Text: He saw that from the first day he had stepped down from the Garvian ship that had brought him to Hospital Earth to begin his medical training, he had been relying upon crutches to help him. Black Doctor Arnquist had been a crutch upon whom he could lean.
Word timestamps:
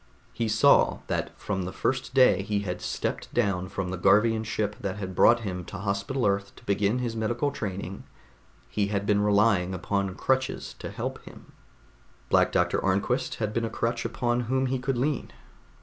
He 0.33 0.47
saw 0.47 1.01
that 1.05 1.29
from 1.39 1.61
the 1.65 1.71
first 1.71 2.15
day 2.15 2.41
he 2.41 2.61
had 2.61 2.81
stepped 2.81 3.31
down 3.35 3.69
from 3.69 3.91
the 3.91 3.97
Garvian 3.99 4.43
ship 4.43 4.75
that 4.79 4.95
had 4.97 5.13
brought 5.13 5.41
him 5.41 5.63
to 5.65 5.77
Hospital 5.77 6.25
Earth 6.25 6.55
to 6.55 6.63
begin 6.63 6.97
his 6.97 7.15
medical 7.15 7.51
training, 7.51 8.05
he 8.67 8.87
had 8.87 9.05
been 9.05 9.21
relying 9.21 9.75
upon 9.75 10.15
crutches 10.15 10.73
to 10.79 10.89
help 10.89 11.23
him. 11.25 11.51
Black 12.29 12.51
Doctor 12.51 12.83
Arnquist 12.83 13.35
had 13.35 13.53
been 13.53 13.63
a 13.65 13.69
crutch 13.69 14.03
upon 14.03 14.39
whom 14.49 14.65
he 14.65 14.79
could 14.79 14.97
lean. 14.97 15.31